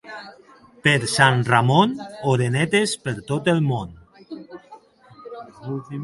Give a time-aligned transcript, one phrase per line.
[0.85, 1.91] Per Sant Ramon,
[2.31, 3.95] orenetes per tot el món.